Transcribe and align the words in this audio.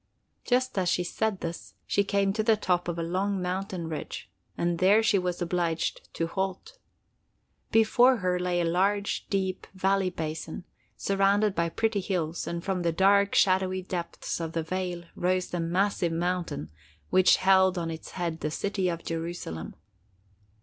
Just 0.43 0.79
as 0.79 0.89
she 0.89 1.03
said 1.03 1.41
this, 1.41 1.75
she 1.85 2.03
came 2.03 2.33
to 2.33 2.41
the 2.41 2.57
top 2.57 2.87
of 2.87 2.97
a 2.97 3.03
long 3.03 3.39
mountain 3.39 3.87
ridge, 3.87 4.31
and 4.57 4.79
there 4.79 5.03
she 5.03 5.19
was 5.19 5.43
obliged 5.43 6.11
to 6.15 6.25
halt. 6.25 6.79
Before 7.71 8.17
her 8.17 8.39
lay 8.39 8.59
a 8.59 8.65
large, 8.65 9.27
deep 9.29 9.67
valley 9.75 10.09
basin, 10.09 10.63
surrounded 10.97 11.53
by 11.53 11.69
pretty 11.69 11.99
hills, 12.01 12.47
and 12.47 12.63
from 12.63 12.81
the 12.81 12.91
dark, 12.91 13.35
shadowy 13.35 13.83
depths 13.83 14.39
of 14.39 14.53
the 14.53 14.63
vale 14.63 15.03
rose 15.15 15.49
the 15.51 15.59
massive 15.59 16.11
mountain 16.13 16.71
which 17.11 17.35
held 17.37 17.77
on 17.77 17.91
its 17.91 18.13
head 18.13 18.39
the 18.39 18.49
city 18.49 18.89
of 18.89 19.03
Jerusalem. 19.03 19.75